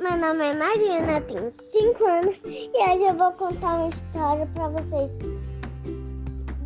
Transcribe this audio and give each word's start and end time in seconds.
Meu 0.00 0.16
nome 0.16 0.42
é 0.42 0.54
Mariana, 0.54 1.20
tenho 1.20 1.50
5 1.50 2.04
anos 2.06 2.40
e 2.46 2.70
hoje 2.74 3.04
eu 3.04 3.14
vou 3.18 3.32
contar 3.32 3.74
uma 3.74 3.90
história 3.90 4.46
para 4.54 4.68
vocês 4.68 5.18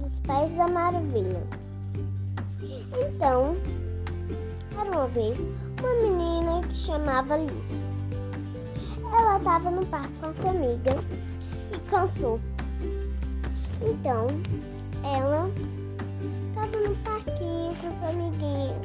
dos 0.01 0.21
Pais 0.21 0.54
da 0.54 0.69
Maravilha. 0.69 1.42
Então, 2.62 3.56
era 4.81 4.88
uma 4.88 5.08
vez 5.08 5.37
uma 5.81 5.94
menina 5.94 6.62
que 6.62 6.74
chamava 6.74 7.38
Liz. 7.38 7.83
Ela 9.12 9.38
estava 9.38 9.69
no 9.69 9.85
parque 9.87 10.12
com 10.21 10.26
as 10.26 10.44
amigas 10.44 11.04
e 11.74 11.90
cansou. 11.90 12.38
Então, 13.82 14.28
ela 15.03 15.51
estava 16.51 16.88
no 16.88 16.95
parquinho 16.98 17.74
com 17.82 17.91
sua 17.91 18.10
amiguinha. 18.10 18.77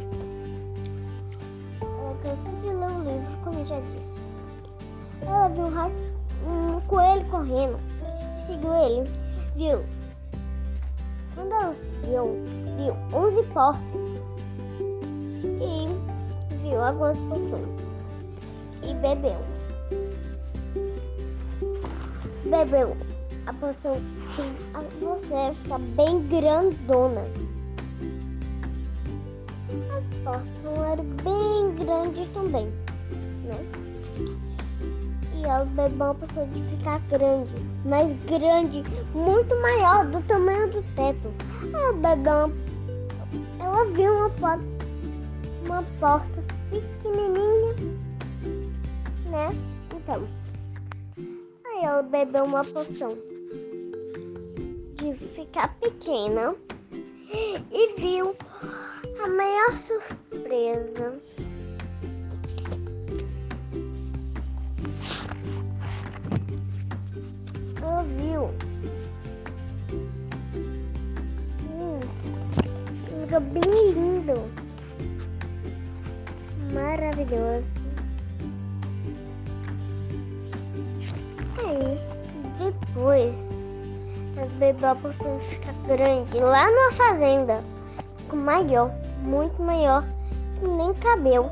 Ela 1.81 2.17
cansou 2.23 2.55
de 2.55 2.65
ler 2.65 2.91
o 2.91 3.03
livro, 3.03 3.37
como 3.43 3.59
eu 3.59 3.65
já 3.65 3.79
disse. 3.81 4.19
Ela 5.21 5.47
viu 5.49 5.65
um, 5.65 6.81
coelho 6.87 7.25
correndo 7.29 7.89
seguiu 8.49 8.73
ele. 8.73 9.09
Viu? 9.55 9.85
Quando 11.35 11.53
ela 11.53 11.73
seguiu, 11.75 12.43
viu 12.77 12.95
11 13.13 13.43
portas 13.53 14.03
e 15.61 16.57
viu 16.57 16.83
algumas 16.83 17.19
poções 17.21 17.87
e 18.83 18.93
bebeu. 18.95 19.39
Bebeu 22.45 22.97
a 23.45 23.53
poção 23.53 24.01
que 24.35 25.05
você 25.05 25.53
fica 25.53 25.77
bem 25.77 26.27
grandona. 26.27 27.21
As 29.95 30.05
portas 30.23 30.65
eram 30.65 31.05
bem 31.23 31.75
grandes 31.75 32.27
também, 32.33 32.67
né? 33.45 34.48
Ela 35.49 35.65
bebeu 35.65 36.05
uma 36.05 36.15
pessoa 36.15 36.45
de 36.47 36.61
ficar 36.63 36.99
grande, 37.09 37.55
mais 37.83 38.15
grande, 38.23 38.83
muito 39.13 39.55
maior 39.61 40.05
do 40.05 40.21
tamanho 40.27 40.71
do 40.71 40.83
teto. 40.95 41.33
Ela 41.73 41.93
bebeu 41.93 42.45
uma, 42.45 42.53
ela 43.59 43.85
viu 43.85 44.13
uma 44.13 44.29
porta, 44.29 44.63
uma 45.65 45.83
porta 45.99 46.41
pequenininha, 46.69 47.75
né? 49.31 49.49
Então, 49.95 50.27
aí 51.17 51.83
ela 51.83 52.03
bebeu 52.03 52.43
uma 52.43 52.63
poção 52.63 53.17
de 54.95 55.13
ficar 55.15 55.75
pequena 55.79 56.53
e 57.71 57.99
viu 57.99 58.35
a 59.23 59.27
maior 59.27 59.75
surpresa. 59.75 61.19
Fica 73.29 73.39
bem 73.39 73.91
lindo. 73.91 74.49
Maravilhoso. 76.73 77.67
Aí, 81.63 81.99
depois, 82.57 83.35
as 84.41 84.49
bebês 84.53 84.97
possam 84.99 85.39
ficar 85.41 85.73
grande 85.85 86.39
lá 86.39 86.71
na 86.71 86.91
fazenda. 86.93 87.63
Maior, 88.33 88.91
muito 89.21 89.61
maior, 89.61 90.03
que 90.59 90.67
nem 90.67 90.91
cabelo. 90.95 91.51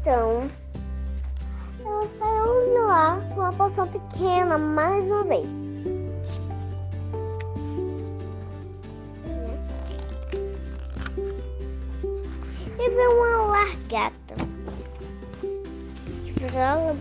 Então, 0.00 0.48
ela 1.84 2.08
saiu 2.08 2.86
lá 2.86 3.20
com 3.34 3.40
uma 3.40 3.52
poção 3.52 3.86
pequena 3.86 4.56
mais 4.56 5.04
uma 5.04 5.24
vez. 5.24 5.71
E 12.84 12.90
viu 12.90 13.12
uma 13.12 13.46
largata 13.46 14.34
que 16.24 16.32
virava 16.32 16.96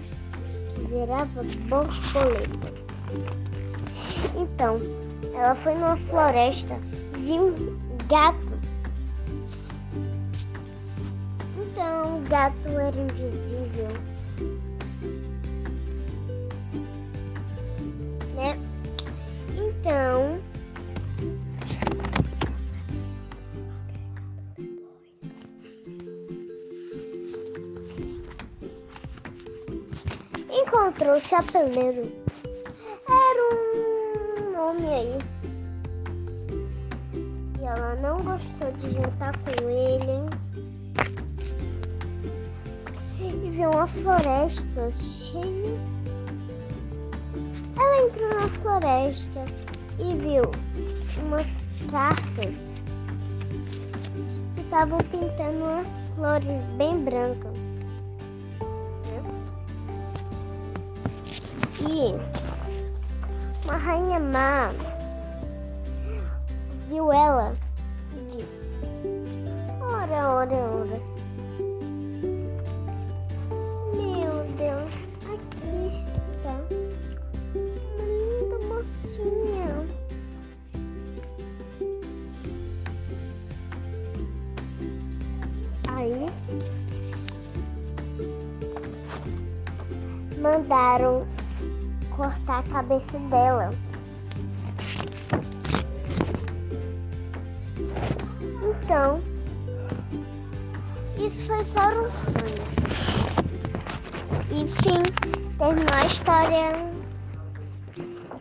borboleta. 1.67 2.71
Então, 4.35 4.79
ela 5.33 5.55
foi 5.55 5.73
numa 5.73 5.97
floresta 5.97 6.79
de 7.17 7.31
um 7.31 7.75
gato. 8.07 8.53
Então, 11.57 12.19
o 12.19 12.21
gato 12.29 12.67
era 12.67 13.01
invisível. 13.01 13.87
Encontrou 30.91 31.15
o 31.15 31.21
chapeleiro. 31.21 32.11
Era 33.07 33.55
um 34.41 34.69
homem 34.69 34.93
aí. 34.93 35.17
E 37.59 37.63
ela 37.63 37.95
não 37.95 38.21
gostou 38.21 38.71
de 38.73 38.91
jantar 38.91 39.33
com 39.37 39.69
ele. 39.69 40.29
E 43.19 43.49
viu 43.51 43.69
uma 43.71 43.87
floresta 43.87 44.91
cheia 44.91 45.91
ela 47.77 48.07
entrou 48.07 48.29
na 48.29 48.47
floresta 48.49 49.45
e 49.97 50.13
viu 50.15 50.43
umas 51.23 51.59
cartas 51.89 52.73
que 54.53 54.61
estavam 54.61 54.99
pintando 54.99 55.63
umas 55.63 55.87
flores 56.15 56.61
bem 56.77 57.03
brancas. 57.03 57.60
E 61.89 62.13
uma 63.65 63.75
rainha 63.75 64.19
má 64.19 64.71
viu 66.87 67.11
ela 67.11 67.53
e 68.15 68.23
disse: 68.25 68.67
Ora, 69.81 70.29
ora, 70.29 70.55
ora. 70.55 71.01
Meu 73.95 74.43
Deus, 74.57 74.93
aqui 75.25 75.77
está 75.97 76.55
mocinha. 78.67 79.71
Aí 85.87 86.25
mandaram 90.39 91.25
cortar 92.15 92.59
a 92.59 92.63
cabeça 92.63 93.17
dela. 93.19 93.71
Então, 98.83 99.21
isso 101.17 101.47
foi 101.47 101.63
só 101.63 101.87
um 101.87 102.09
sonho. 102.09 102.61
Enfim, 104.51 105.03
terminou 105.57 105.93
a 105.93 106.05
história. 106.05 106.91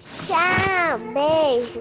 Tchau, 0.00 0.98
beijo. 1.14 1.80